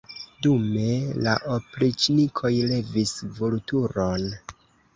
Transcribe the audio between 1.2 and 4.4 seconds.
la opriĉnikoj levis Vulturon.